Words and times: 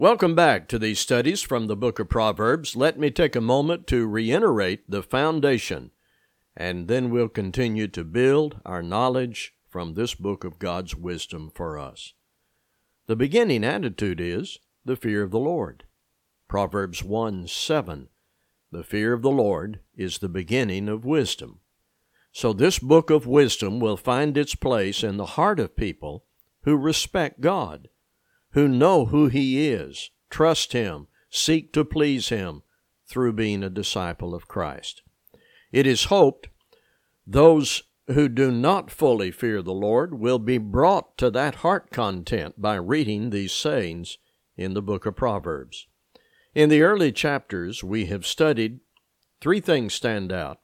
Welcome 0.00 0.34
back 0.34 0.66
to 0.68 0.78
these 0.78 0.98
studies 0.98 1.42
from 1.42 1.66
the 1.66 1.76
book 1.76 1.98
of 1.98 2.08
Proverbs. 2.08 2.74
Let 2.74 2.98
me 2.98 3.10
take 3.10 3.36
a 3.36 3.40
moment 3.42 3.86
to 3.88 4.08
reiterate 4.08 4.90
the 4.90 5.02
foundation, 5.02 5.90
and 6.56 6.88
then 6.88 7.10
we'll 7.10 7.28
continue 7.28 7.86
to 7.88 8.02
build 8.02 8.62
our 8.64 8.82
knowledge 8.82 9.54
from 9.68 9.92
this 9.92 10.14
book 10.14 10.42
of 10.42 10.58
God's 10.58 10.96
wisdom 10.96 11.52
for 11.54 11.78
us. 11.78 12.14
The 13.08 13.14
beginning 13.14 13.62
attitude 13.62 14.22
is 14.22 14.58
the 14.86 14.96
fear 14.96 15.22
of 15.22 15.32
the 15.32 15.38
Lord. 15.38 15.84
Proverbs 16.48 17.04
1 17.04 17.46
7. 17.46 18.08
The 18.72 18.82
fear 18.82 19.12
of 19.12 19.20
the 19.20 19.30
Lord 19.30 19.80
is 19.94 20.16
the 20.16 20.30
beginning 20.30 20.88
of 20.88 21.04
wisdom. 21.04 21.60
So, 22.32 22.54
this 22.54 22.78
book 22.78 23.10
of 23.10 23.26
wisdom 23.26 23.80
will 23.80 23.98
find 23.98 24.38
its 24.38 24.54
place 24.54 25.04
in 25.04 25.18
the 25.18 25.36
heart 25.36 25.60
of 25.60 25.76
people 25.76 26.24
who 26.62 26.78
respect 26.78 27.42
God 27.42 27.90
who 28.52 28.68
know 28.68 29.06
who 29.06 29.28
He 29.28 29.68
is, 29.68 30.10
trust 30.28 30.72
Him, 30.72 31.06
seek 31.30 31.72
to 31.72 31.84
please 31.84 32.28
Him 32.28 32.62
through 33.08 33.32
being 33.32 33.62
a 33.62 33.70
disciple 33.70 34.34
of 34.34 34.48
Christ. 34.48 35.02
It 35.72 35.86
is 35.86 36.04
hoped 36.04 36.48
those 37.26 37.84
who 38.08 38.28
do 38.28 38.50
not 38.50 38.90
fully 38.90 39.30
fear 39.30 39.62
the 39.62 39.72
Lord 39.72 40.18
will 40.18 40.38
be 40.38 40.58
brought 40.58 41.16
to 41.18 41.30
that 41.30 41.56
heart 41.56 41.90
content 41.90 42.60
by 42.60 42.74
reading 42.74 43.30
these 43.30 43.52
sayings 43.52 44.18
in 44.56 44.74
the 44.74 44.82
book 44.82 45.06
of 45.06 45.16
Proverbs. 45.16 45.86
In 46.54 46.68
the 46.68 46.82
early 46.82 47.12
chapters, 47.12 47.84
we 47.84 48.06
have 48.06 48.26
studied 48.26 48.80
three 49.40 49.60
things 49.60 49.94
stand 49.94 50.32
out. 50.32 50.58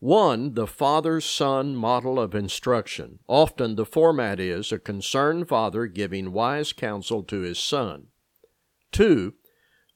One, 0.00 0.54
the 0.54 0.68
father 0.68 1.20
son 1.20 1.74
model 1.74 2.20
of 2.20 2.34
instruction. 2.34 3.18
Often 3.26 3.74
the 3.74 3.84
format 3.84 4.38
is 4.38 4.70
a 4.70 4.78
concerned 4.78 5.48
father 5.48 5.86
giving 5.86 6.32
wise 6.32 6.72
counsel 6.72 7.24
to 7.24 7.40
his 7.40 7.58
son. 7.58 8.06
Two, 8.92 9.34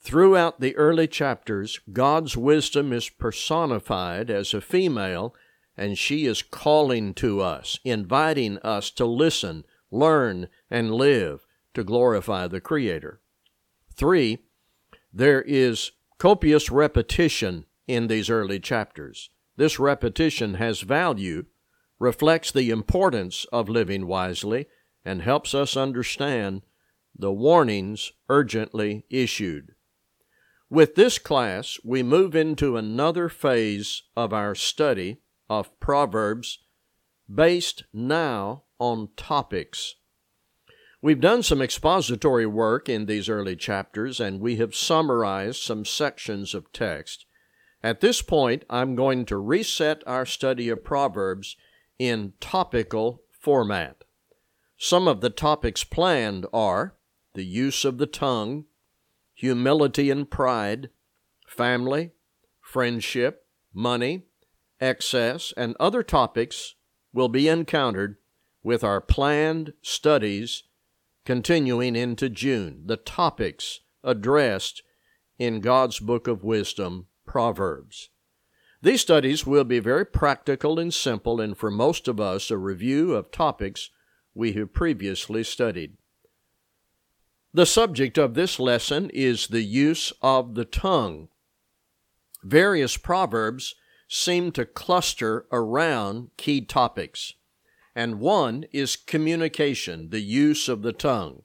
throughout 0.01 0.61
the 0.61 0.75
early 0.77 1.07
chapters, 1.07 1.79
God's 1.93 2.37
wisdom 2.37 2.93
is 2.93 3.09
personified 3.09 4.29
as 4.29 4.53
a 4.53 4.61
female, 4.61 5.37
and 5.77 5.97
she 5.97 6.27
is 6.27 6.43
calling 6.43 7.15
to 7.15 7.41
us, 7.41 7.79
inviting 7.85 8.59
us 8.59 8.91
to 8.93 9.07
listen, 9.07 9.65
learn, 9.93 10.49
and 10.69 10.93
live 10.93 11.47
to 11.75 11.85
glorify 11.85 12.49
the 12.49 12.61
Creator. 12.61 13.21
Three, 13.95 14.39
there 15.13 15.43
is 15.43 15.93
copious 16.19 16.71
repetition 16.71 17.67
in 17.87 18.09
these 18.09 18.29
early 18.29 18.59
chapters. 18.59 19.31
This 19.57 19.79
repetition 19.79 20.55
has 20.55 20.81
value, 20.81 21.45
reflects 21.99 22.51
the 22.51 22.71
importance 22.71 23.45
of 23.53 23.69
living 23.69 24.07
wisely, 24.07 24.67
and 25.05 25.23
helps 25.23 25.55
us 25.55 25.77
understand 25.77 26.63
the 27.15 27.33
warnings 27.33 28.13
urgently 28.29 29.05
issued. 29.11 29.75
With 30.71 30.95
this 30.95 31.19
class, 31.19 31.79
we 31.85 32.03
move 32.03 32.35
into 32.35 32.77
another 32.77 33.29
phase 33.29 34.05
of 34.17 34.33
our 34.33 34.55
study 34.55 35.19
of 35.51 35.79
Proverbs 35.81 36.61
based 37.33 37.85
now 37.93 38.65
on 38.79 39.11
topics. 39.17 39.97
We've 41.03 41.21
done 41.21 41.43
some 41.43 41.61
expository 41.61 42.47
work 42.47 42.89
in 42.89 43.07
these 43.07 43.29
early 43.29 43.57
chapters 43.57 44.19
and 44.21 44.41
we 44.41 44.57
have 44.57 44.75
summarized 44.75 45.61
some 45.61 45.85
sections 45.85 46.55
of 46.55 46.73
text. 46.73 47.27
At 47.83 48.01
this 48.01 48.23
point, 48.23 48.65
I'm 48.71 48.95
going 48.95 49.25
to 49.27 49.37
reset 49.37 50.03
our 50.07 50.25
study 50.25 50.69
of 50.69 50.85
Proverbs 50.85 51.57
in 51.99 52.35
topical 52.41 53.23
format. 53.31 54.05
Some 54.77 55.09
of 55.09 55.21
the 55.21 55.31
topics 55.31 55.83
planned 55.83 56.47
are 56.53 56.95
the 57.35 57.45
use 57.45 57.85
of 57.85 57.99
the 57.99 58.07
tongue, 58.07 58.67
humility 59.35 60.11
and 60.11 60.31
pride, 60.31 60.91
family, 61.47 62.13
friendship, 62.61 63.47
money, 63.75 64.27
excess, 64.81 65.53
and 65.57 65.77
other 65.81 66.03
topics 66.03 66.75
will 67.13 67.29
be 67.29 67.49
encountered 67.49 68.17
with 68.63 68.85
our 68.85 69.01
planned 69.01 69.73
studies 69.83 70.65
continuing 71.25 71.97
into 71.97 72.29
June. 72.29 72.83
The 72.87 72.97
topics 72.97 73.81
addressed 74.05 74.83
in 75.39 75.61
God's 75.61 75.99
Book 75.99 76.29
of 76.29 76.45
Wisdom 76.45 77.07
Proverbs. 77.27 78.11
These 78.83 79.01
studies 79.01 79.47
will 79.47 79.65
be 79.65 79.79
very 79.79 80.05
practical 80.05 80.79
and 80.79 80.93
simple, 80.93 81.41
and 81.41 81.57
for 81.57 81.71
most 81.71 82.09
of 82.09 82.19
us, 82.19 82.51
a 82.51 82.57
review 82.57 83.15
of 83.15 83.31
topics 83.31 83.91
we 84.35 84.53
have 84.55 84.73
previously 84.73 85.45
studied. 85.45 85.97
The 87.55 87.67
subject 87.67 88.19
of 88.19 88.35
this 88.35 88.59
lesson 88.59 89.11
is 89.11 89.47
the 89.47 89.63
use 89.63 90.13
of 90.23 90.55
the 90.55 90.65
tongue. 90.65 91.29
Various 92.43 92.97
proverbs 92.97 93.75
seem 94.09 94.51
to 94.53 94.65
cluster 94.65 95.47
around 95.53 96.31
key 96.37 96.61
topics, 96.63 97.35
and 97.95 98.21
one 98.21 98.65
is 98.73 98.97
communication, 98.97 100.11
the 100.11 100.21
use 100.21 100.69
of 100.69 100.83
the 100.83 100.93
tongue. 100.93 101.43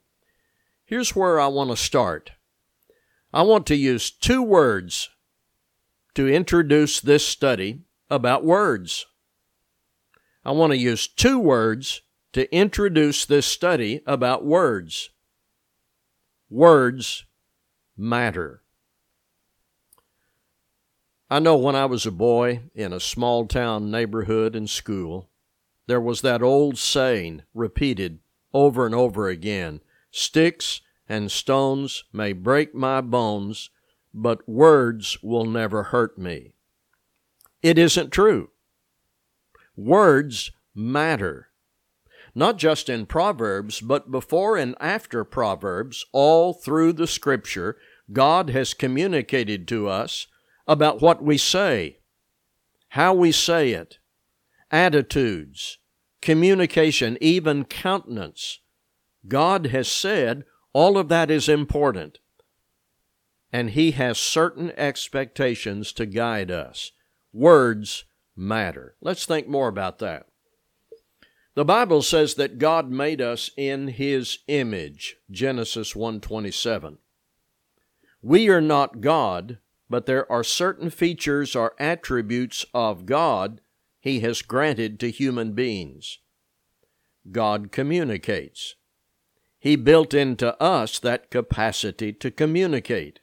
Here's 0.85 1.15
where 1.15 1.39
I 1.39 1.47
want 1.47 1.69
to 1.69 1.77
start. 1.77 2.31
I 3.33 3.41
want 3.43 3.67
to 3.67 3.75
use 3.75 4.09
two 4.09 4.41
words 4.41 5.09
to 6.17 6.27
introduce 6.27 6.99
this 6.99 7.23
study 7.23 7.83
about 8.09 8.43
words. 8.43 9.05
I 10.43 10.49
want 10.49 10.71
to 10.71 10.77
use 10.77 11.07
two 11.07 11.37
words 11.37 12.01
to 12.33 12.51
introduce 12.51 13.23
this 13.23 13.45
study 13.45 14.01
about 14.07 14.43
words. 14.43 15.11
Words 16.49 17.25
matter. 17.95 18.63
I 21.29 21.37
know 21.37 21.55
when 21.55 21.75
I 21.75 21.85
was 21.85 22.07
a 22.07 22.11
boy 22.11 22.61
in 22.73 22.93
a 22.93 22.99
small 22.99 23.45
town 23.45 23.91
neighborhood 23.91 24.55
and 24.55 24.67
school, 24.67 25.29
there 25.85 26.01
was 26.01 26.21
that 26.21 26.41
old 26.41 26.79
saying 26.79 27.43
repeated 27.53 28.17
over 28.55 28.87
and 28.87 28.95
over 28.95 29.29
again 29.29 29.81
Sticks 30.09 30.81
and 31.07 31.31
stones 31.31 32.05
may 32.11 32.33
break 32.33 32.73
my 32.73 33.01
bones, 33.01 33.69
but 34.13 34.47
words 34.47 35.21
will 35.21 35.45
never 35.45 35.83
hurt 35.83 36.17
me. 36.17 36.53
It 37.61 37.77
isn't 37.77 38.11
true. 38.11 38.49
Words 39.75 40.51
matter. 40.73 41.49
Not 42.33 42.57
just 42.57 42.89
in 42.89 43.05
Proverbs, 43.05 43.81
but 43.81 44.11
before 44.11 44.57
and 44.57 44.75
after 44.79 45.23
Proverbs, 45.23 46.05
all 46.11 46.53
through 46.53 46.93
the 46.93 47.07
Scripture, 47.07 47.77
God 48.11 48.49
has 48.51 48.73
communicated 48.73 49.67
to 49.69 49.87
us 49.87 50.27
about 50.67 51.01
what 51.01 51.23
we 51.23 51.37
say, 51.37 51.99
how 52.89 53.13
we 53.13 53.31
say 53.31 53.71
it, 53.71 53.97
attitudes, 54.71 55.79
communication, 56.21 57.17
even 57.21 57.65
countenance. 57.65 58.59
God 59.27 59.67
has 59.67 59.87
said 59.87 60.43
all 60.73 60.97
of 60.97 61.09
that 61.09 61.31
is 61.31 61.49
important 61.49 62.19
and 63.51 63.71
He 63.71 63.91
has 63.91 64.17
certain 64.19 64.71
expectations 64.71 65.91
to 65.93 66.05
guide 66.05 66.51
us. 66.51 66.91
Words 67.33 68.05
matter. 68.35 68.95
Let's 69.01 69.25
think 69.25 69.47
more 69.47 69.67
about 69.67 69.99
that. 69.99 70.27
The 71.57 71.65
Bible 71.65 72.03
says 72.03 72.35
that 72.35 72.59
God 72.59 72.91
made 72.91 73.19
us 73.19 73.49
in 73.57 73.87
his 73.87 74.39
image. 74.47 75.15
Genesis 75.31 75.95
1:27. 75.95 76.99
We 78.21 78.47
are 78.47 78.61
not 78.61 79.01
God, 79.01 79.57
but 79.89 80.05
there 80.05 80.31
are 80.31 80.43
certain 80.43 80.91
features 80.91 81.55
or 81.55 81.73
attributes 81.79 82.63
of 82.75 83.07
God 83.07 83.61
he 83.99 84.19
has 84.19 84.43
granted 84.43 84.99
to 84.99 85.09
human 85.09 85.53
beings. 85.53 86.19
God 87.31 87.71
communicates. 87.71 88.75
He 89.57 89.75
built 89.75 90.13
into 90.13 90.55
us 90.61 90.99
that 90.99 91.31
capacity 91.31 92.13
to 92.13 92.29
communicate. 92.29 93.19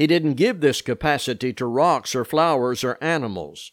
He 0.00 0.06
didn't 0.06 0.36
give 0.36 0.62
this 0.62 0.80
capacity 0.80 1.52
to 1.52 1.66
rocks 1.66 2.14
or 2.14 2.24
flowers 2.24 2.82
or 2.82 2.96
animals. 3.02 3.72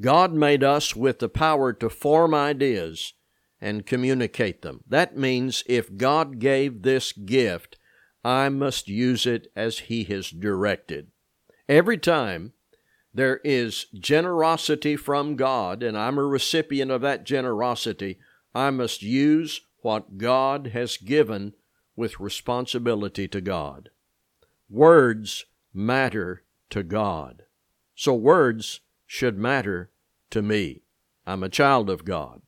God 0.00 0.32
made 0.32 0.64
us 0.64 0.96
with 0.96 1.18
the 1.18 1.28
power 1.28 1.74
to 1.74 1.90
form 1.90 2.32
ideas 2.32 3.12
and 3.60 3.84
communicate 3.84 4.62
them. 4.62 4.80
That 4.88 5.18
means 5.18 5.62
if 5.66 5.94
God 5.94 6.38
gave 6.38 6.80
this 6.80 7.12
gift, 7.12 7.76
I 8.24 8.48
must 8.48 8.88
use 8.88 9.26
it 9.26 9.52
as 9.54 9.80
He 9.80 10.04
has 10.04 10.30
directed. 10.30 11.08
Every 11.68 11.98
time 11.98 12.54
there 13.12 13.42
is 13.44 13.88
generosity 13.92 14.96
from 14.96 15.36
God, 15.36 15.82
and 15.82 15.98
I'm 15.98 16.16
a 16.16 16.24
recipient 16.24 16.90
of 16.90 17.02
that 17.02 17.24
generosity, 17.24 18.18
I 18.54 18.70
must 18.70 19.02
use 19.02 19.60
what 19.82 20.16
God 20.16 20.68
has 20.68 20.96
given 20.96 21.52
with 21.94 22.18
responsibility 22.18 23.28
to 23.28 23.42
God. 23.42 23.90
Words 24.70 25.44
matter 25.78 26.42
to 26.70 26.82
God. 26.82 27.44
So 27.94 28.12
words 28.14 28.80
should 29.06 29.38
matter 29.38 29.90
to 30.30 30.42
me. 30.42 30.82
I'm 31.26 31.42
a 31.42 31.48
child 31.48 31.88
of 31.88 32.04
God. 32.04 32.42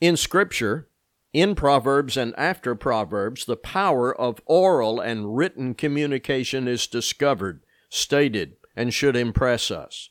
In 0.00 0.16
Scripture, 0.16 0.88
In 1.32 1.54
Proverbs 1.54 2.16
and 2.16 2.34
after 2.36 2.74
Proverbs, 2.74 3.44
the 3.44 3.56
power 3.56 4.18
of 4.18 4.40
oral 4.46 4.98
and 4.98 5.36
written 5.36 5.74
communication 5.74 6.66
is 6.66 6.86
discovered, 6.86 7.62
stated, 7.88 8.56
and 8.74 8.94
should 8.94 9.14
impress 9.14 9.70
us. 9.70 10.10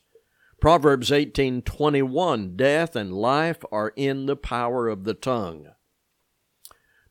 Proverbs 0.60 1.10
18:21 1.10 2.56
Death 2.56 2.94
and 2.94 3.12
life 3.12 3.64
are 3.72 3.92
in 3.96 4.26
the 4.26 4.36
power 4.36 4.88
of 4.88 5.04
the 5.04 5.14
tongue. 5.14 5.72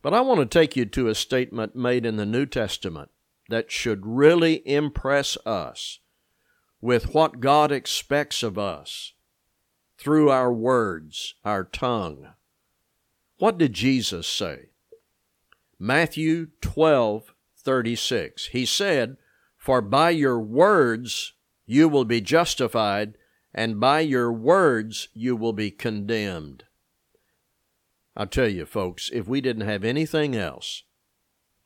But 0.01 0.13
I 0.13 0.21
want 0.21 0.39
to 0.39 0.45
take 0.45 0.75
you 0.75 0.85
to 0.85 1.09
a 1.09 1.15
statement 1.15 1.75
made 1.75 2.05
in 2.05 2.15
the 2.15 2.25
New 2.25 2.45
Testament 2.45 3.11
that 3.49 3.71
should 3.71 4.05
really 4.05 4.67
impress 4.67 5.37
us 5.45 5.99
with 6.81 7.13
what 7.13 7.39
God 7.39 7.71
expects 7.71 8.41
of 8.41 8.57
us 8.57 9.13
through 9.97 10.29
our 10.29 10.53
words, 10.53 11.35
our 11.43 11.63
tongue. 11.63 12.29
What 13.37 13.57
did 13.57 13.73
Jesus 13.73 14.27
say? 14.27 14.69
Matthew 15.77 16.47
12, 16.61 17.33
36. 17.57 18.47
He 18.47 18.65
said, 18.65 19.17
For 19.57 19.81
by 19.81 20.11
your 20.11 20.39
words 20.39 21.33
you 21.65 21.87
will 21.89 22.05
be 22.05 22.21
justified, 22.21 23.15
and 23.53 23.79
by 23.79 24.01
your 24.01 24.31
words 24.31 25.09
you 25.13 25.35
will 25.35 25.53
be 25.53 25.71
condemned. 25.71 26.63
I 28.15 28.25
tell 28.25 28.47
you, 28.47 28.65
folks, 28.65 29.09
if 29.13 29.27
we 29.27 29.39
didn't 29.39 29.67
have 29.67 29.83
anything 29.83 30.35
else, 30.35 30.83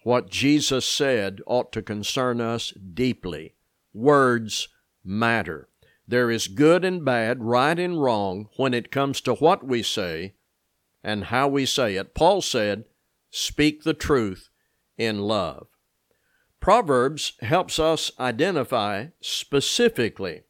what 0.03 0.29
Jesus 0.29 0.85
said 0.85 1.41
ought 1.45 1.71
to 1.73 1.81
concern 1.81 2.41
us 2.41 2.71
deeply. 2.71 3.55
Words 3.93 4.69
matter. 5.03 5.69
There 6.07 6.29
is 6.29 6.47
good 6.47 6.83
and 6.83 7.03
bad, 7.05 7.43
right 7.43 7.77
and 7.79 8.01
wrong 8.01 8.49
when 8.57 8.73
it 8.73 8.91
comes 8.91 9.21
to 9.21 9.35
what 9.35 9.65
we 9.65 9.81
say 9.81 10.33
and 11.03 11.25
how 11.25 11.47
we 11.47 11.65
say 11.65 11.95
it. 11.95 12.13
Paul 12.13 12.41
said, 12.41 12.85
Speak 13.29 13.83
the 13.83 13.93
truth 13.93 14.49
in 14.97 15.21
love. 15.21 15.67
Proverbs 16.59 17.33
helps 17.41 17.79
us 17.79 18.11
identify 18.19 19.07
specifically 19.21 20.43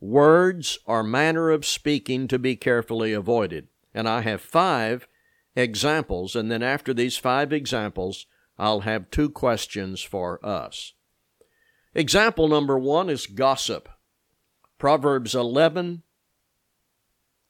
words 0.00 0.78
or 0.84 1.02
manner 1.02 1.50
of 1.50 1.66
speaking 1.66 2.28
to 2.28 2.38
be 2.38 2.56
carefully 2.56 3.12
avoided. 3.12 3.68
And 3.94 4.08
I 4.08 4.20
have 4.22 4.40
five 4.40 5.08
examples, 5.56 6.36
and 6.36 6.50
then 6.50 6.62
after 6.62 6.94
these 6.94 7.16
five 7.16 7.52
examples, 7.52 8.26
I'll 8.58 8.80
have 8.80 9.10
two 9.10 9.30
questions 9.30 10.02
for 10.02 10.44
us. 10.44 10.94
Example 11.94 12.48
number 12.48 12.78
one 12.78 13.08
is 13.08 13.26
gossip. 13.26 13.88
Proverbs 14.78 15.34
11, 15.34 16.02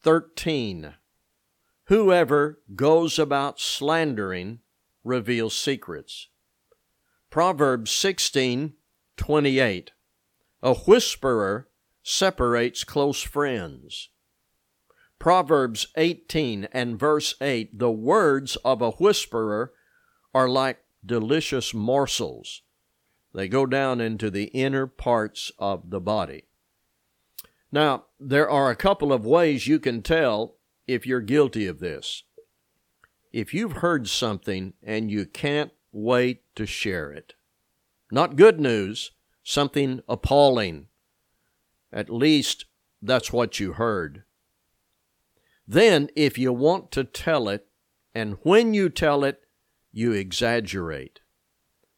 13. 0.02 0.94
Whoever 1.84 2.60
goes 2.75 3.19
about 3.19 3.60
slandering 3.60 4.60
reveals 5.05 5.56
secrets. 5.56 6.28
Proverbs 7.31 7.90
16, 7.90 8.75
28. 9.16 9.90
A 10.62 10.75
whisperer 10.75 11.69
separates 12.02 12.84
close 12.84 13.22
friends. 13.22 14.11
Proverbs 15.19 15.88
18 15.96 16.69
and 16.72 16.99
verse 16.99 17.34
8 17.40 17.78
The 17.78 17.90
words 17.90 18.56
of 18.64 18.81
a 18.81 18.93
whisperer 18.93 19.72
are 20.32 20.49
like 20.49 20.78
delicious 21.05 21.73
morsels. 21.73 22.62
They 23.35 23.49
go 23.49 23.67
down 23.67 24.00
into 24.00 24.31
the 24.31 24.45
inner 24.47 24.87
parts 24.87 25.53
of 25.59 25.91
the 25.91 26.00
body. 26.00 26.45
Now, 27.71 28.06
there 28.19 28.49
are 28.49 28.71
a 28.71 28.77
couple 28.77 29.12
of 29.12 29.27
ways 29.27 29.67
you 29.67 29.79
can 29.79 30.03
tell 30.03 30.56
if 30.87 31.06
you're 31.06 31.21
guilty 31.21 31.67
of 31.67 31.81
this. 31.81 32.23
If 33.33 33.53
you've 33.53 33.79
heard 33.79 34.09
something 34.09 34.73
and 34.83 35.11
you 35.11 35.27
can't 35.27 35.71
wait 35.93 36.43
to 36.56 36.65
share 36.65 37.12
it, 37.12 37.35
not 38.11 38.37
good 38.37 38.59
news, 38.59 39.11
something 39.43 40.00
appalling, 40.09 40.87
at 41.93 42.09
least 42.09 42.65
that's 43.03 43.33
what 43.33 43.61
you 43.61 43.75
heard. 43.75 44.25
Then, 45.67 46.09
if 46.17 46.39
you 46.39 46.53
want 46.53 46.91
to 46.93 47.05
tell 47.05 47.49
it, 47.49 47.67
and 48.15 48.39
when 48.43 48.73
you 48.73 48.89
tell 48.89 49.23
it, 49.25 49.43
you 49.99 50.12
exaggerate. 50.12 51.19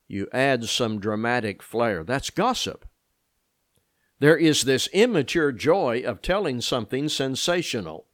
You 0.09 0.27
add 0.33 0.65
some 0.65 1.01
dramatic 1.01 1.63
flair. 1.63 2.03
That's 2.03 2.31
gossip. 2.31 2.87
There 4.21 4.39
is 4.39 4.63
this 4.63 4.89
immature 4.95 5.53
joy 5.53 6.03
of 6.07 6.23
telling 6.23 6.63
something 6.63 7.11
sensational, 7.11 8.07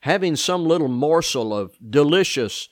having 0.00 0.36
some 0.36 0.64
little 0.64 0.86
morsel 0.86 1.52
of 1.52 1.76
delicious 1.90 2.68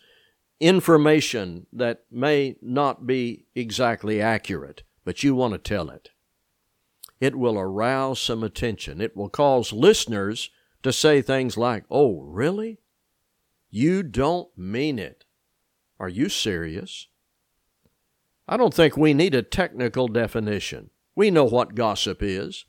information 0.61 1.67
that 1.73 2.05
may 2.09 2.55
not 2.63 3.05
be 3.05 3.47
exactly 3.57 4.23
accurate, 4.23 4.85
but 5.05 5.25
you 5.25 5.35
want 5.35 5.55
to 5.55 5.59
tell 5.59 5.91
it. 5.91 6.11
It 7.19 7.35
will 7.35 7.59
arouse 7.59 8.21
some 8.21 8.45
attention. 8.45 9.01
It 9.01 9.17
will 9.17 9.29
cause 9.29 9.73
listeners 9.73 10.51
to 10.85 10.93
say 10.93 11.21
things 11.21 11.57
like, 11.57 11.85
Oh, 11.91 12.21
really? 12.21 12.79
You 13.71 14.05
don't 14.05 14.57
mean 14.57 15.01
it. 15.01 15.25
Are 16.01 16.09
you 16.09 16.31
serious? 16.31 17.09
I 18.49 18.57
don't 18.57 18.73
think 18.73 18.97
we 18.97 19.13
need 19.13 19.35
a 19.35 19.43
technical 19.43 20.09
definition. 20.09 20.89
We 21.15 21.31
know 21.31 21.45
what 21.45 21.75
gossip 21.75 22.23
is. 22.23 22.65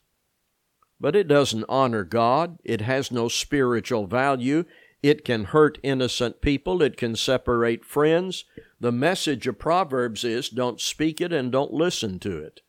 But 1.00 1.16
it 1.16 1.30
doesn't 1.30 1.66
honor 1.70 2.04
God. 2.04 2.60
It 2.66 2.82
has 2.82 3.10
no 3.10 3.30
spiritual 3.30 4.06
value. 4.06 4.66
It 5.02 5.24
can 5.24 5.46
hurt 5.46 5.80
innocent 5.82 6.42
people. 6.42 6.84
It 6.84 6.98
can 6.98 7.16
separate 7.16 7.86
friends. 7.86 8.44
The 8.82 8.92
message 8.92 9.48
of 9.48 9.58
Proverbs 9.58 10.26
is 10.26 10.50
don't 10.50 10.82
speak 10.82 11.22
it 11.22 11.32
and 11.32 11.54
don't 11.54 11.74
listen 11.74 12.20
to 12.20 12.38
it. 12.38 12.60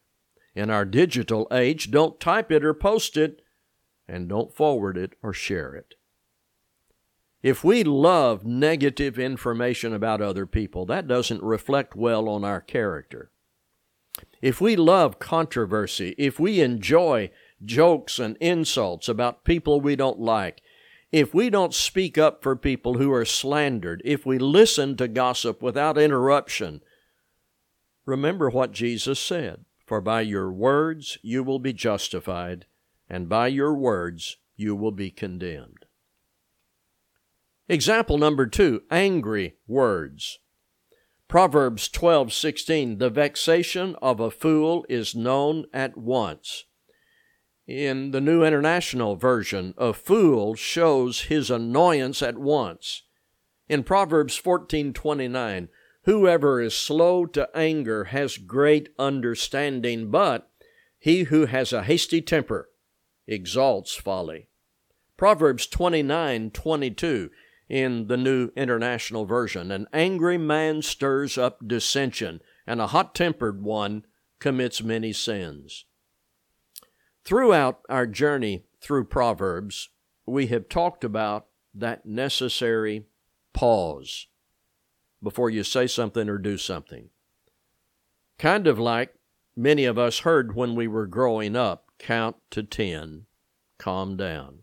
In 0.54 0.70
our 0.70 0.84
digital 0.84 1.48
age, 1.50 1.90
don't 1.90 2.20
type 2.20 2.52
it 2.52 2.64
or 2.64 2.72
post 2.72 3.16
it, 3.16 3.42
and 4.06 4.28
don't 4.28 4.54
forward 4.54 4.96
it 4.96 5.14
or 5.22 5.32
share 5.32 5.74
it. 5.74 5.94
If 7.42 7.64
we 7.64 7.82
love 7.82 8.44
negative 8.44 9.18
information 9.18 9.92
about 9.92 10.20
other 10.20 10.46
people, 10.46 10.86
that 10.86 11.08
doesn't 11.08 11.42
reflect 11.42 11.96
well 11.96 12.28
on 12.28 12.44
our 12.44 12.60
character. 12.60 13.32
If 14.40 14.60
we 14.60 14.76
love 14.76 15.18
controversy, 15.18 16.14
if 16.18 16.38
we 16.38 16.60
enjoy 16.60 17.30
jokes 17.64 18.20
and 18.20 18.36
insults 18.36 19.08
about 19.08 19.44
people 19.44 19.80
we 19.80 19.96
don't 19.96 20.20
like, 20.20 20.62
if 21.10 21.34
we 21.34 21.50
don't 21.50 21.74
speak 21.74 22.16
up 22.16 22.42
for 22.42 22.54
people 22.54 22.94
who 22.94 23.12
are 23.12 23.24
slandered, 23.24 24.02
if 24.04 24.24
we 24.24 24.38
listen 24.38 24.96
to 24.96 25.08
gossip 25.08 25.60
without 25.60 25.98
interruption, 25.98 26.80
remember 28.06 28.50
what 28.50 28.72
Jesus 28.72 29.18
said 29.18 29.64
For 29.84 30.00
by 30.00 30.20
your 30.20 30.50
words 30.52 31.18
you 31.22 31.42
will 31.42 31.58
be 31.58 31.72
justified, 31.72 32.66
and 33.08 33.28
by 33.28 33.48
your 33.48 33.74
words 33.74 34.38
you 34.56 34.76
will 34.76 34.92
be 34.92 35.10
condemned. 35.10 35.81
Example 37.72 38.18
number 38.18 38.46
two 38.46 38.82
angry 38.90 39.56
words. 39.66 40.40
Proverbs 41.26 41.88
12:16 41.88 42.98
The 42.98 43.08
vexation 43.08 43.96
of 44.02 44.20
a 44.20 44.30
fool 44.30 44.84
is 44.90 45.14
known 45.14 45.64
at 45.72 45.96
once. 45.96 46.66
In 47.66 48.10
the 48.10 48.20
New 48.20 48.44
International 48.44 49.16
Version, 49.16 49.72
a 49.78 49.94
fool 49.94 50.54
shows 50.54 51.22
his 51.22 51.50
annoyance 51.50 52.20
at 52.20 52.36
once. 52.36 53.04
In 53.70 53.84
Proverbs 53.84 54.36
14:29, 54.36 55.70
whoever 56.02 56.60
is 56.60 56.74
slow 56.74 57.24
to 57.24 57.48
anger 57.54 58.04
has 58.04 58.36
great 58.36 58.90
understanding, 58.98 60.10
but 60.10 60.50
he 60.98 61.22
who 61.22 61.46
has 61.46 61.72
a 61.72 61.84
hasty 61.84 62.20
temper 62.20 62.68
exalts 63.26 63.94
folly. 63.94 64.48
Proverbs 65.16 65.66
29:22 65.68 67.30
in 67.68 68.06
the 68.06 68.16
New 68.16 68.50
International 68.56 69.24
Version. 69.24 69.70
An 69.70 69.86
angry 69.92 70.38
man 70.38 70.82
stirs 70.82 71.38
up 71.38 71.66
dissension, 71.66 72.40
and 72.66 72.80
a 72.80 72.88
hot 72.88 73.14
tempered 73.14 73.62
one 73.62 74.04
commits 74.38 74.82
many 74.82 75.12
sins. 75.12 75.84
Throughout 77.24 77.80
our 77.88 78.06
journey 78.06 78.64
through 78.80 79.04
Proverbs, 79.04 79.90
we 80.26 80.48
have 80.48 80.68
talked 80.68 81.04
about 81.04 81.46
that 81.74 82.04
necessary 82.04 83.06
pause 83.52 84.26
before 85.22 85.50
you 85.50 85.62
say 85.62 85.86
something 85.86 86.28
or 86.28 86.38
do 86.38 86.58
something. 86.58 87.10
Kind 88.38 88.66
of 88.66 88.78
like 88.78 89.14
many 89.56 89.84
of 89.84 89.98
us 89.98 90.20
heard 90.20 90.56
when 90.56 90.74
we 90.74 90.88
were 90.88 91.06
growing 91.06 91.54
up 91.54 91.92
count 91.98 92.36
to 92.50 92.62
10, 92.62 93.26
calm 93.78 94.16
down. 94.16 94.60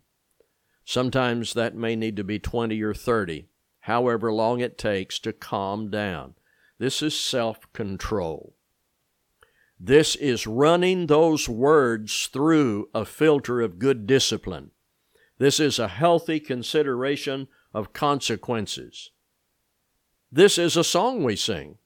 Sometimes 0.89 1.53
that 1.53 1.75
may 1.75 1.96
need 1.96 2.15
to 2.15 2.24
be 2.24 2.39
20 2.39 2.81
or 2.81 2.96
30, 2.96 3.48
however 3.81 4.34
long 4.34 4.60
it 4.60 4.75
takes 4.75 5.19
to 5.19 5.31
calm 5.31 5.91
down. 5.91 6.34
This 6.79 7.03
is 7.03 7.15
self 7.15 7.72
control. 7.74 8.55
This 9.79 10.15
is 10.15 10.48
running 10.48 11.05
those 11.05 11.48
words 11.48 12.25
through 12.34 12.89
a 12.91 13.05
filter 13.05 13.62
of 13.62 13.77
good 13.77 14.08
discipline. 14.08 14.72
This 15.38 15.60
is 15.60 15.77
a 15.77 15.89
healthy 15.89 16.39
consideration 16.39 17.50
of 17.72 17.93
consequences. 17.93 19.12
This 20.31 20.58
is 20.58 20.75
a 20.75 20.84
song 20.84 21.24
we 21.24 21.36
sing 21.36 21.77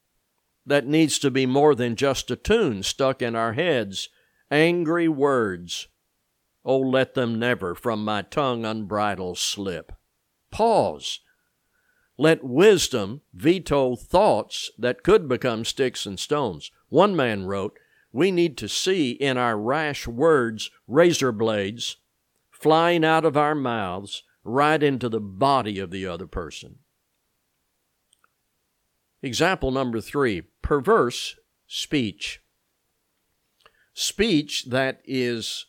that 0.66 0.88
needs 0.88 1.20
to 1.20 1.30
be 1.30 1.46
more 1.46 1.76
than 1.76 1.98
just 1.98 2.32
a 2.32 2.38
tune 2.38 2.84
stuck 2.84 3.22
in 3.22 3.36
our 3.36 3.52
heads. 3.52 4.08
Angry 4.50 5.10
words. 5.10 5.90
Oh, 6.66 6.80
let 6.80 7.14
them 7.14 7.38
never 7.38 7.76
from 7.76 8.06
my 8.06 8.22
tongue 8.22 8.66
unbridled 8.66 9.38
slip. 9.38 9.92
Pause. 10.50 11.20
Let 12.18 12.44
wisdom 12.44 13.22
veto 13.34 13.96
thoughts 13.96 14.72
that 14.78 15.04
could 15.04 15.28
become 15.28 15.66
sticks 15.66 16.06
and 16.06 16.20
stones. 16.20 16.72
One 16.90 17.16
man 17.16 17.46
wrote, 17.46 17.78
We 18.12 18.32
need 18.32 18.58
to 18.60 18.70
see 18.70 19.12
in 19.12 19.38
our 19.38 19.58
rash 19.58 20.08
words 20.08 20.70
razor 20.88 21.32
blades 21.32 21.98
flying 22.50 23.04
out 23.04 23.26
of 23.26 23.36
our 23.36 23.56
mouths 23.56 24.24
right 24.44 24.82
into 24.82 25.10
the 25.10 25.20
body 25.20 25.80
of 25.80 25.92
the 25.92 26.06
other 26.06 26.28
person. 26.28 26.80
Example 29.22 29.72
number 29.72 30.00
three 30.00 30.44
perverse 30.62 31.36
speech. 31.68 32.42
Speech 33.94 34.66
that 34.66 35.02
is 35.06 35.66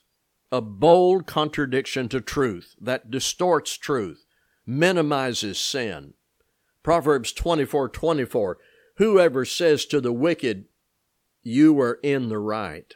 a 0.55 0.61
bold 0.61 1.27
contradiction 1.27 2.09
to 2.09 2.21
truth, 2.21 2.77
that 2.81 3.11
distorts 3.11 3.77
truth, 3.77 4.25
minimizes 4.65 5.59
sin. 5.59 6.15
Proverbs 6.85 7.33
24 7.33 7.89
24 7.89 8.59
Whoever 8.99 9.45
says 9.45 9.85
to 9.87 10.01
the 10.01 10.13
wicked, 10.13 10.67
You 11.43 11.81
are 11.81 11.99
in 12.05 12.29
the 12.29 12.39
right. 12.39 12.95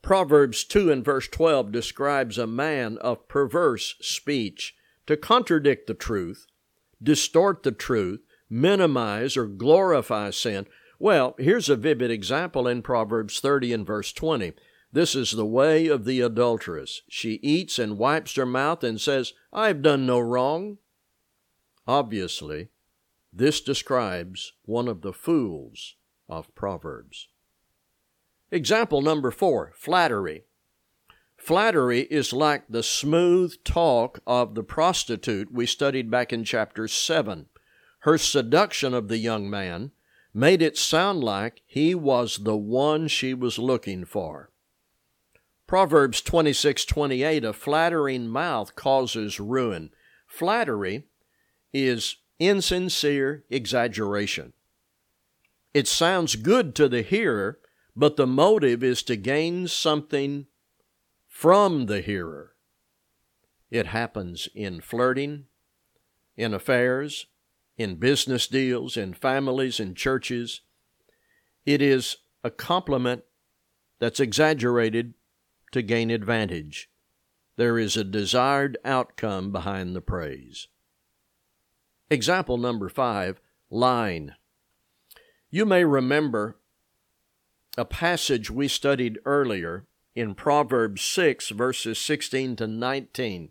Proverbs 0.00 0.64
2 0.64 0.90
and 0.90 1.04
verse 1.04 1.28
12 1.28 1.70
describes 1.70 2.38
a 2.38 2.46
man 2.46 2.96
of 3.02 3.28
perverse 3.28 3.96
speech 4.00 4.74
to 5.06 5.18
contradict 5.18 5.86
the 5.86 5.92
truth, 5.92 6.46
distort 7.02 7.62
the 7.62 7.72
truth, 7.72 8.20
minimize 8.48 9.36
or 9.36 9.46
glorify 9.46 10.30
sin. 10.30 10.66
Well, 10.98 11.34
here's 11.38 11.68
a 11.68 11.76
vivid 11.76 12.10
example 12.10 12.66
in 12.66 12.80
Proverbs 12.80 13.38
30 13.40 13.74
and 13.74 13.86
verse 13.86 14.14
20. 14.14 14.54
This 14.92 15.14
is 15.14 15.32
the 15.32 15.46
way 15.46 15.88
of 15.88 16.04
the 16.04 16.20
adulteress. 16.20 17.02
She 17.08 17.34
eats 17.42 17.78
and 17.78 17.98
wipes 17.98 18.36
her 18.36 18.46
mouth 18.46 18.82
and 18.82 19.00
says, 19.00 19.34
I've 19.52 19.82
done 19.82 20.06
no 20.06 20.18
wrong. 20.18 20.78
Obviously, 21.86 22.68
this 23.32 23.60
describes 23.60 24.54
one 24.64 24.88
of 24.88 25.02
the 25.02 25.12
fools 25.12 25.96
of 26.28 26.54
Proverbs. 26.54 27.28
Example 28.50 29.02
number 29.02 29.30
four 29.30 29.72
flattery. 29.74 30.44
Flattery 31.36 32.02
is 32.10 32.32
like 32.32 32.64
the 32.68 32.82
smooth 32.82 33.54
talk 33.64 34.20
of 34.26 34.54
the 34.54 34.62
prostitute 34.62 35.52
we 35.52 35.66
studied 35.66 36.10
back 36.10 36.32
in 36.32 36.44
chapter 36.44 36.88
7 36.88 37.46
her 38.00 38.18
seduction 38.18 38.94
of 38.94 39.08
the 39.08 39.18
young 39.18 39.50
man 39.50 39.90
made 40.32 40.62
it 40.62 40.76
sound 40.76 41.24
like 41.24 41.62
he 41.66 41.94
was 41.94 42.38
the 42.38 42.56
one 42.56 43.08
she 43.08 43.34
was 43.34 43.58
looking 43.58 44.04
for. 44.04 44.50
Proverbs 45.68 46.22
26:28 46.22 47.44
a 47.44 47.52
flattering 47.52 48.26
mouth 48.26 48.74
causes 48.74 49.38
ruin. 49.38 49.90
Flattery 50.26 51.04
is 51.74 52.16
insincere 52.38 53.44
exaggeration. 53.50 54.54
It 55.74 55.86
sounds 55.86 56.36
good 56.36 56.74
to 56.76 56.88
the 56.88 57.02
hearer, 57.02 57.60
but 57.94 58.16
the 58.16 58.26
motive 58.26 58.82
is 58.82 59.02
to 59.04 59.16
gain 59.16 59.68
something 59.68 60.46
from 61.26 61.84
the 61.84 62.00
hearer. 62.00 62.54
It 63.70 63.88
happens 63.88 64.48
in 64.54 64.80
flirting, 64.80 65.48
in 66.34 66.54
affairs, 66.54 67.26
in 67.76 67.96
business 67.96 68.46
deals, 68.46 68.96
in 68.96 69.12
families, 69.12 69.78
in 69.78 69.94
churches. 69.94 70.62
It 71.66 71.82
is 71.82 72.16
a 72.42 72.50
compliment 72.50 73.24
that's 73.98 74.18
exaggerated 74.18 75.12
to 75.72 75.82
gain 75.82 76.10
advantage. 76.10 76.90
There 77.56 77.78
is 77.78 77.96
a 77.96 78.04
desired 78.04 78.78
outcome 78.84 79.50
behind 79.50 79.94
the 79.94 80.00
praise. 80.00 80.68
Example 82.10 82.56
number 82.56 82.88
five 82.88 83.40
line. 83.70 84.36
You 85.50 85.64
may 85.64 85.84
remember 85.84 86.56
a 87.76 87.84
passage 87.84 88.50
we 88.50 88.68
studied 88.68 89.18
earlier 89.24 89.86
in 90.14 90.34
Proverbs 90.34 91.02
6, 91.02 91.50
verses 91.50 91.98
16 91.98 92.56
to 92.56 92.66
19. 92.66 93.50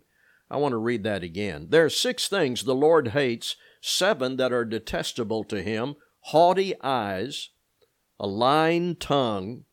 I 0.50 0.56
want 0.56 0.72
to 0.72 0.78
read 0.78 1.02
that 1.04 1.22
again. 1.22 1.68
There 1.70 1.84
are 1.84 1.90
six 1.90 2.28
things 2.28 2.64
the 2.64 2.74
Lord 2.74 3.08
hates 3.08 3.56
seven 3.80 4.36
that 4.36 4.52
are 4.52 4.64
detestable 4.64 5.44
to 5.44 5.62
him 5.62 5.96
haughty 6.20 6.74
eyes, 6.82 7.50
a 8.20 8.26
lying 8.26 8.96
tongue, 8.96 9.64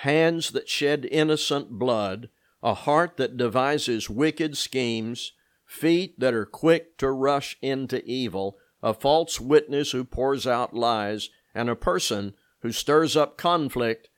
hands 0.00 0.52
that 0.52 0.66
shed 0.66 1.06
innocent 1.10 1.70
blood, 1.72 2.30
a 2.62 2.72
heart 2.72 3.18
that 3.18 3.36
devises 3.36 4.08
wicked 4.08 4.56
schemes, 4.56 5.32
feet 5.66 6.18
that 6.18 6.32
are 6.32 6.46
quick 6.46 6.96
to 6.96 7.10
rush 7.10 7.58
into 7.60 8.02
evil, 8.06 8.56
a 8.82 8.94
false 8.94 9.38
witness 9.38 9.90
who 9.90 10.02
pours 10.02 10.46
out 10.46 10.74
lies, 10.74 11.28
and 11.54 11.68
a 11.68 11.76
person 11.76 12.32
who 12.60 12.72
stirs 12.72 13.14
up 13.14 13.36
conflict 13.36 14.08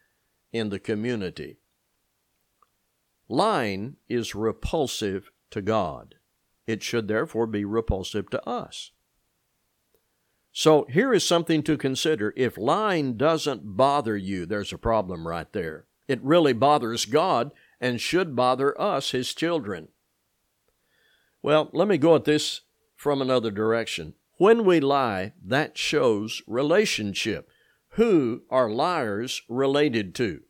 in 0.52 0.68
the 0.68 0.78
community. 0.78 1.58
Lying 3.28 3.96
is 4.08 4.36
repulsive 4.36 5.32
to 5.50 5.60
God. 5.60 6.14
It 6.64 6.84
should 6.84 7.08
therefore 7.08 7.48
be 7.48 7.64
repulsive 7.64 8.30
to 8.30 8.48
us. 8.48 8.92
So 10.52 10.86
here 10.90 11.14
is 11.14 11.24
something 11.24 11.62
to 11.62 11.78
consider. 11.78 12.34
If 12.36 12.58
lying 12.58 13.16
doesn't 13.16 13.76
bother 13.76 14.16
you, 14.16 14.44
there's 14.44 14.72
a 14.72 14.78
problem 14.78 15.26
right 15.26 15.50
there. 15.52 15.86
It 16.08 16.22
really 16.22 16.52
bothers 16.52 17.06
God 17.06 17.52
and 17.80 18.00
should 18.00 18.36
bother 18.36 18.78
us, 18.80 19.12
His 19.12 19.32
children. 19.34 19.88
Well, 21.42 21.70
let 21.72 21.88
me 21.88 21.96
go 21.96 22.14
at 22.14 22.24
this 22.24 22.60
from 22.94 23.22
another 23.22 23.50
direction. 23.50 24.14
When 24.36 24.64
we 24.64 24.78
lie, 24.78 25.32
that 25.44 25.78
shows 25.78 26.42
relationship. 26.46 27.48
Who 27.90 28.42
are 28.50 28.70
liars 28.70 29.42
related 29.48 30.14
to? 30.16 30.42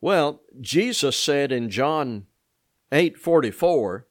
Well, 0.00 0.42
Jesus 0.60 1.16
said 1.16 1.50
in 1.50 1.70
John 1.70 2.26
8:44, 2.92 4.06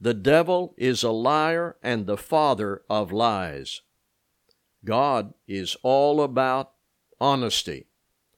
"The 0.00 0.14
devil 0.14 0.74
is 0.76 1.02
a 1.02 1.10
liar 1.10 1.76
and 1.82 2.06
the 2.06 2.18
father 2.18 2.82
of 2.90 3.10
lies." 3.10 3.80
God 4.84 5.34
is 5.46 5.76
all 5.82 6.22
about 6.22 6.72
honesty. 7.20 7.86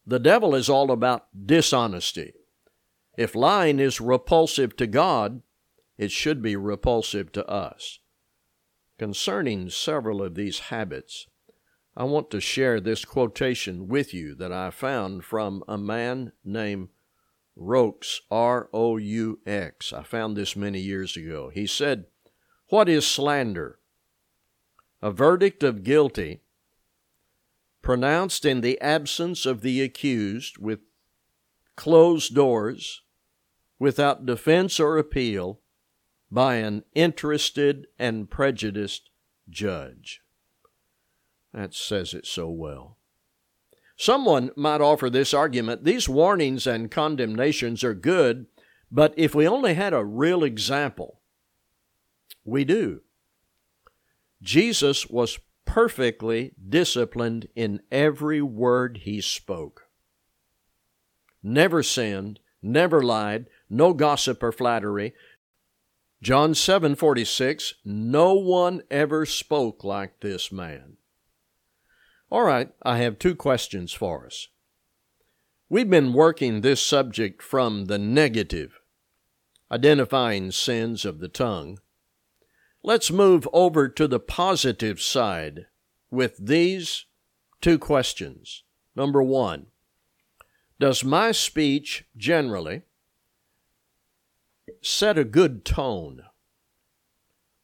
The 0.07 0.19
devil 0.19 0.55
is 0.55 0.69
all 0.69 0.91
about 0.91 1.27
dishonesty. 1.47 2.35
If 3.17 3.35
lying 3.35 3.79
is 3.79 4.01
repulsive 4.01 4.77
to 4.77 4.87
God, 4.87 5.43
it 5.97 6.11
should 6.11 6.43
be 6.43 6.57
repulsive 6.57 7.33
to 7.33 7.47
us. 7.49 8.01
Concerning 8.99 9.71
several 9.71 10.23
of 10.23 10.35
these 10.35 10.59
habits, 10.59 11.27
I 11.97 12.05
want 12.05 12.31
to 12.33 12.41
share 12.41 12.81
this 12.81 13.05
quotation 13.05 13.89
with 13.89 14.13
you 14.13 14.35
that 14.35 14.53
I 14.53 14.71
found 14.71 15.25
from 15.25 15.63
a 15.69 15.79
man 15.79 16.33
named 16.45 16.89
Roux, 17.57 17.95
R 18.31 18.69
O 18.73 18.97
U 18.97 19.39
X. 19.47 19.93
I 19.93 20.03
found 20.03 20.37
this 20.37 20.57
many 20.57 20.81
years 20.81 21.17
ago. 21.17 21.51
He 21.55 21.67
said, 21.67 22.07
What 22.69 22.89
is 22.89 23.07
slander? 23.07 23.79
A 25.05 25.11
verdict 25.11 25.63
of 25.63 25.85
guilty 25.85 26.41
pronounced 27.83 28.47
in 28.47 28.63
the 28.63 28.81
absence 28.81 29.45
of 29.45 29.61
the 29.61 29.83
accused 29.83 30.57
with 30.57 30.79
closed 31.77 32.35
doors, 32.35 33.03
without 33.79 34.25
defense 34.25 34.81
or 34.81 34.97
appeal, 34.97 35.61
by 36.31 36.55
an 36.55 36.85
interested 36.95 37.87
and 37.99 38.31
prejudiced 38.31 39.11
judge. 39.51 40.23
That 41.53 41.75
says 41.75 42.15
it 42.15 42.25
so 42.25 42.49
well. 42.49 42.97
Someone 43.99 44.53
might 44.57 44.81
offer 44.81 45.11
this 45.11 45.35
argument 45.35 45.85
these 45.85 46.09
warnings 46.09 46.67
and 46.67 46.91
condemnations 46.91 47.85
are 47.85 47.93
good, 47.93 48.47
but 48.91 49.13
if 49.19 49.35
we 49.35 49.47
only 49.47 49.75
had 49.75 49.93
a 49.93 50.03
real 50.03 50.43
example, 50.43 51.21
we 52.43 52.65
do. 52.65 53.03
Jesus 54.45 55.07
was 55.07 55.39
perfectly 55.65 56.53
disciplined 56.69 57.49
in 57.57 57.81
every 57.91 58.43
word 58.43 58.99
he 58.99 59.21
spoke. 59.21 59.89
Never 61.43 61.83
sinned, 61.83 62.41
never 62.63 63.03
lied, 63.03 63.47
no 63.71 63.95
gossip 63.95 64.43
or 64.43 64.53
flattery. 64.53 65.15
John 66.23 66.53
7:46 66.53 67.75
No 67.85 68.35
one 68.35 68.83
ever 68.91 69.25
spoke 69.25 69.83
like 69.83 70.21
this 70.21 70.53
man. 70.53 70.99
All 72.31 72.43
right, 72.43 72.71
I 72.83 72.99
have 72.99 73.19
two 73.19 73.35
questions 73.35 73.93
for 73.93 74.27
us. 74.27 74.49
We've 75.71 75.89
been 75.89 76.13
working 76.13 76.61
this 76.61 76.83
subject 76.83 77.43
from 77.43 77.87
the 77.87 77.99
negative, 77.99 78.81
identifying 79.71 80.51
sins 80.51 81.07
of 81.07 81.21
the 81.21 81.29
tongue. 81.29 81.79
Let's 82.87 83.11
move 83.11 83.49
over 83.51 83.89
to 83.89 84.07
the 84.07 84.21
positive 84.21 85.01
side 85.01 85.69
with 86.11 86.37
these 86.37 87.07
two 87.63 87.79
questions. 87.79 88.63
Number 88.95 89.23
one, 89.23 89.69
does 90.79 91.03
my 91.03 91.33
speech 91.33 92.05
generally 92.15 92.83
set 94.83 95.17
a 95.17 95.25
good 95.25 95.65
tone? 95.65 96.25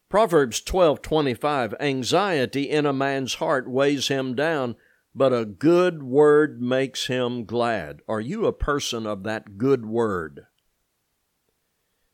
Proverbs 0.09 0.63
12:25 0.63 1.75
Anxiety 1.79 2.71
in 2.71 2.87
a 2.87 2.93
man's 2.95 3.35
heart 3.35 3.69
weighs 3.69 4.09
him 4.09 4.35
down, 4.35 4.75
but 5.15 5.35
a 5.35 5.45
good 5.45 6.03
word 6.03 6.63
makes 6.63 7.09
him 7.09 7.45
glad. 7.45 8.01
Are 8.09 8.23
you 8.23 8.47
a 8.47 8.55
person 8.55 9.07
of 9.07 9.25
that 9.25 9.59
good 9.59 9.85
word? 9.85 10.47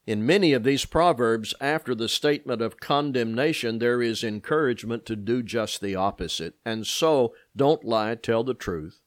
In 0.07 0.25
many 0.25 0.53
of 0.53 0.63
these 0.63 0.85
proverbs, 0.85 1.53
after 1.61 1.93
the 1.93 2.09
statement 2.09 2.63
of 2.63 2.79
condemnation, 2.79 3.81
there 3.81 4.01
is 4.01 4.23
encouragement 4.23 5.05
to 5.07 5.17
do 5.17 5.43
just 5.43 5.81
the 5.81 5.97
opposite. 5.97 6.55
And 6.65 6.87
so, 6.87 7.35
don't 7.57 7.85
lie, 7.85 8.15
tell 8.15 8.45
the 8.45 8.55
truth. 8.55 9.01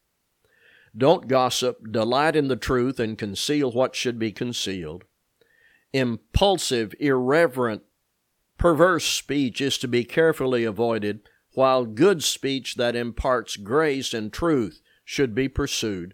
Don't 0.98 1.30
gossip, 1.30 1.92
delight 1.92 2.36
in 2.36 2.50
the 2.50 2.58
truth, 2.58 3.00
and 3.00 3.18
conceal 3.18 3.72
what 3.72 3.96
should 3.96 4.20
be 4.20 4.34
concealed. 4.34 5.06
Impulsive, 5.94 6.94
irreverent, 7.00 7.84
perverse 8.58 9.06
speech 9.06 9.62
is 9.62 9.78
to 9.78 9.88
be 9.88 10.04
carefully 10.04 10.66
avoided, 10.66 11.22
while 11.54 11.86
good 11.86 12.24
speech 12.24 12.76
that 12.76 12.96
imparts 12.96 13.56
grace 13.56 14.14
and 14.14 14.34
truth 14.34 14.82
should 15.06 15.34
be 15.34 15.48
pursued. 15.48 16.14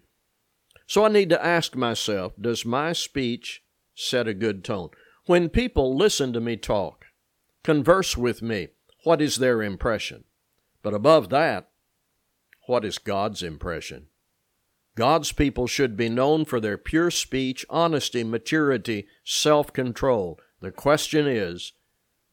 So 0.86 1.04
I 1.04 1.08
need 1.08 1.28
to 1.30 1.44
ask 1.44 1.74
myself 1.74 2.34
Does 2.40 2.64
my 2.64 2.92
speech 2.92 3.64
set 3.96 4.28
a 4.28 4.34
good 4.34 4.62
tone. 4.62 4.90
When 5.24 5.48
people 5.48 5.96
listen 5.96 6.32
to 6.34 6.40
me 6.40 6.56
talk, 6.56 7.06
converse 7.64 8.16
with 8.16 8.42
me, 8.42 8.68
what 9.02 9.20
is 9.20 9.36
their 9.36 9.62
impression? 9.62 10.24
But 10.82 10.94
above 10.94 11.30
that, 11.30 11.70
what 12.66 12.84
is 12.84 12.98
God's 12.98 13.42
impression? 13.42 14.06
God's 14.94 15.32
people 15.32 15.66
should 15.66 15.96
be 15.96 16.08
known 16.08 16.44
for 16.44 16.60
their 16.60 16.78
pure 16.78 17.10
speech, 17.10 17.66
honesty, 17.68 18.22
maturity, 18.22 19.06
self 19.24 19.72
control. 19.72 20.38
The 20.60 20.70
question 20.70 21.26
is 21.26 21.72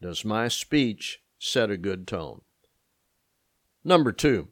Does 0.01 0.23
my 0.23 0.47
speech 0.47 1.21
set 1.39 1.69
a 1.69 1.77
good 1.77 2.07
tone? 2.07 2.41
Number 3.83 4.11
two, 4.11 4.49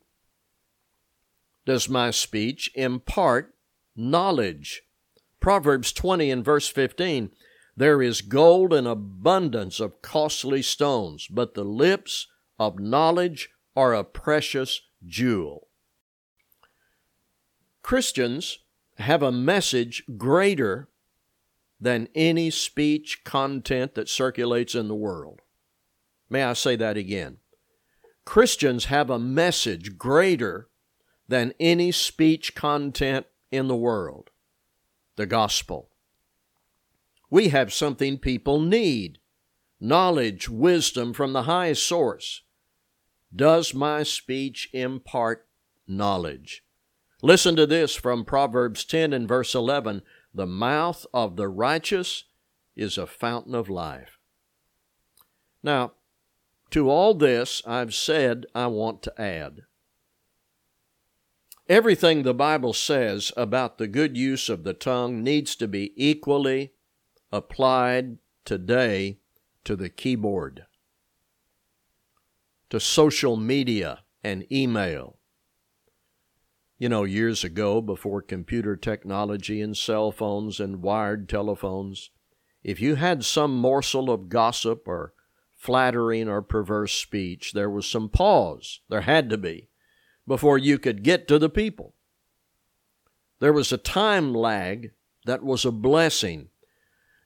does 1.66 1.88
my 1.88 2.12
speech 2.12 2.72
impart 2.76 3.56
knowledge? 3.96 4.84
Proverbs 5.42 5.92
20 5.92 6.30
and 6.30 6.46
verse 6.46 6.70
15 6.70 7.32
There 7.76 8.02
is 8.02 8.22
gold 8.22 8.72
and 8.72 8.88
abundance 8.88 9.80
of 9.80 10.02
costly 10.02 10.62
stones, 10.62 11.28
but 11.30 11.56
the 11.56 11.66
lips 11.66 12.28
of 12.60 12.80
knowledge 12.80 13.50
are 13.76 13.94
a 13.94 14.04
precious 14.04 14.82
jewel. 15.06 15.68
Christians 17.82 18.60
have 19.00 19.24
a 19.24 19.32
message 19.32 20.04
greater 20.16 20.88
than 21.80 22.08
any 22.14 22.52
speech 22.52 23.24
content 23.24 23.96
that 23.96 24.08
circulates 24.08 24.76
in 24.76 24.88
the 24.88 24.96
world. 24.96 25.42
May 26.30 26.44
I 26.44 26.54
say 26.54 26.76
that 26.76 26.98
again? 26.98 27.38
Christians 28.26 28.86
have 28.86 29.10
a 29.10 29.18
message 29.18 29.98
greater 29.98 30.70
than 31.28 31.54
any 31.60 31.92
speech 31.92 32.54
content 32.54 33.26
in 33.50 33.68
the 33.68 33.76
world 33.76 34.31
the 35.16 35.26
gospel. 35.26 35.90
We 37.30 37.50
have 37.50 37.74
something 37.74 38.18
people 38.18 38.60
need 38.60 39.20
knowledge, 39.80 40.48
wisdom 40.48 41.14
from 41.14 41.34
the 41.34 41.44
highest 41.44 41.88
source. 41.88 42.44
Does 43.36 43.74
my 43.74 44.04
speech 44.04 44.70
impart 44.74 45.48
knowledge? 45.88 46.64
Listen 47.22 47.56
to 47.56 47.66
this 47.66 47.96
from 47.96 48.26
Proverbs 48.26 48.84
10 48.86 49.14
and 49.14 49.28
verse 49.28 49.56
11 49.56 50.02
The 50.34 50.48
mouth 50.48 51.06
of 51.14 51.36
the 51.36 51.48
righteous 51.48 52.26
is 52.76 52.98
a 52.98 53.08
fountain 53.08 53.56
of 53.56 53.70
life. 53.70 54.18
Now, 55.64 55.94
to 56.72 56.90
all 56.90 57.14
this 57.14 57.62
I've 57.66 57.94
said, 57.94 58.46
I 58.56 58.68
want 58.68 59.02
to 59.04 59.22
add. 59.22 59.62
Everything 61.70 62.24
the 62.24 62.34
Bible 62.34 62.74
says 62.74 63.32
about 63.38 63.78
the 63.78 63.88
good 63.88 64.18
use 64.18 64.50
of 64.50 64.64
the 64.64 64.74
tongue 64.74 65.24
needs 65.24 65.56
to 65.56 65.68
be 65.68 65.94
equally 65.96 66.74
applied 67.32 68.18
today 68.44 69.20
to 69.64 69.76
the 69.76 69.90
keyboard, 69.90 70.66
to 72.70 72.80
social 72.80 73.38
media 73.38 74.00
and 74.24 74.52
email. 74.52 75.18
You 76.78 76.90
know, 76.90 77.04
years 77.04 77.44
ago, 77.44 77.80
before 77.80 78.22
computer 78.24 78.76
technology 78.76 79.62
and 79.62 79.78
cell 79.78 80.12
phones 80.12 80.60
and 80.60 80.82
wired 80.82 81.30
telephones, 81.30 82.10
if 82.64 82.82
you 82.82 82.96
had 82.96 83.24
some 83.24 83.56
morsel 83.56 84.10
of 84.10 84.30
gossip 84.30 84.88
or 84.88 85.14
flattering 85.56 86.28
or 86.28 86.42
perverse 86.42 86.94
speech, 86.94 87.54
there 87.54 87.70
was 87.70 87.86
some 87.86 88.10
pause. 88.10 88.82
There 88.90 89.02
had 89.02 89.30
to 89.30 89.38
be 89.38 89.70
before 90.28 90.58
you 90.58 90.78
could 90.78 91.04
get 91.04 91.28
to 91.28 91.40
the 91.40 91.50
people. 91.50 91.94
There 93.40 93.54
was 93.54 93.72
a 93.72 93.78
time 93.78 94.34
lag 94.34 94.92
that 95.26 95.44
was 95.44 95.66
a 95.66 95.72
blessing. 95.72 96.50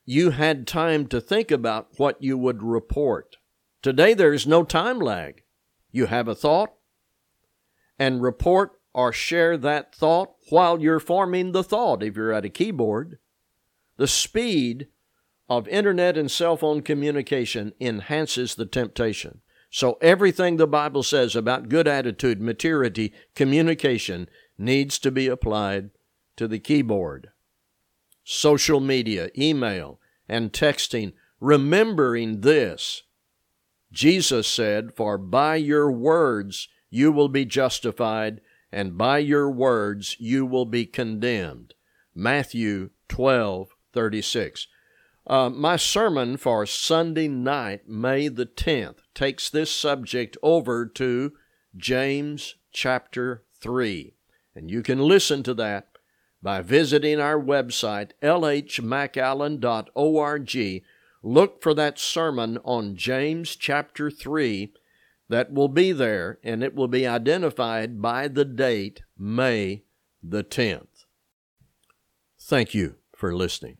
You 0.05 0.31
had 0.31 0.67
time 0.67 1.07
to 1.07 1.19
think 1.19 1.51
about 1.51 1.89
what 1.97 2.21
you 2.21 2.37
would 2.37 2.63
report. 2.63 3.37
Today 3.81 4.13
there 4.13 4.33
is 4.33 4.47
no 4.47 4.63
time 4.63 4.99
lag. 4.99 5.43
You 5.91 6.07
have 6.07 6.27
a 6.27 6.35
thought 6.35 6.73
and 7.99 8.21
report 8.21 8.79
or 8.93 9.11
share 9.11 9.57
that 9.57 9.93
thought 9.93 10.35
while 10.49 10.81
you're 10.81 10.99
forming 10.99 11.51
the 11.51 11.63
thought 11.63 12.01
if 12.01 12.15
you're 12.15 12.33
at 12.33 12.45
a 12.45 12.49
keyboard. 12.49 13.19
The 13.97 14.07
speed 14.07 14.87
of 15.49 15.67
internet 15.67 16.17
and 16.17 16.31
cell 16.31 16.57
phone 16.57 16.81
communication 16.81 17.73
enhances 17.79 18.55
the 18.55 18.65
temptation. 18.65 19.41
So 19.75 19.97
everything 19.99 20.55
the 20.55 20.67
Bible 20.67 21.03
says 21.03 21.35
about 21.35 21.67
good 21.67 21.85
attitude, 21.85 22.39
maturity, 22.39 23.11
communication 23.35 24.29
needs 24.57 24.97
to 24.99 25.11
be 25.11 25.27
applied 25.27 25.89
to 26.37 26.47
the 26.47 26.59
keyboard. 26.59 27.31
Social 28.23 28.79
media, 28.79 29.31
email, 29.37 29.99
and 30.29 30.53
texting, 30.53 31.11
remembering 31.41 32.39
this. 32.39 33.03
Jesus 33.91 34.47
said, 34.47 34.93
For 34.95 35.17
by 35.17 35.57
your 35.57 35.91
words 35.91 36.69
you 36.89 37.11
will 37.11 37.27
be 37.27 37.43
justified, 37.43 38.39
and 38.71 38.97
by 38.97 39.17
your 39.17 39.51
words 39.51 40.15
you 40.21 40.45
will 40.45 40.63
be 40.65 40.85
condemned. 40.85 41.73
Matthew 42.15 42.91
12, 43.09 43.75
36. 43.91 44.67
Uh, 45.27 45.49
my 45.49 45.75
sermon 45.75 46.37
for 46.37 46.67
Sunday 46.67 47.27
night, 47.27 47.89
May 47.89 48.27
the 48.27 48.45
10th, 48.45 48.97
takes 49.15 49.49
this 49.49 49.71
subject 49.71 50.37
over 50.43 50.85
to 50.85 51.33
James 51.75 52.57
chapter 52.71 53.43
3. 53.59 54.13
And 54.53 54.69
you 54.69 54.83
can 54.83 54.99
listen 54.99 55.41
to 55.43 55.55
that 55.55 55.87
by 56.43 56.61
visiting 56.61 57.19
our 57.19 57.41
website, 57.41 58.11
lhmcallen.org. 58.21 60.83
Look 61.23 61.63
for 61.63 61.73
that 61.73 61.97
sermon 61.97 62.59
on 62.63 62.95
James 62.95 63.55
chapter 63.55 64.11
3 64.11 64.73
that 65.27 65.51
will 65.51 65.69
be 65.69 65.91
there, 65.91 66.37
and 66.43 66.63
it 66.63 66.75
will 66.75 66.87
be 66.87 67.07
identified 67.07 67.99
by 67.99 68.27
the 68.27 68.45
date 68.45 69.01
May 69.17 69.85
the 70.21 70.43
10th. 70.43 71.05
Thank 72.39 72.75
you 72.75 72.97
for 73.15 73.35
listening. 73.35 73.77